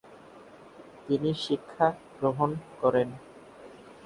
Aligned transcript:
তিনি 1.05 1.29
শিক্ষা 1.43 1.87
গ্রহণ 2.17 2.49
করেন। 2.81 3.09